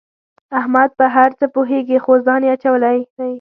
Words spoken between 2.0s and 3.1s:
خو ځان یې اچولی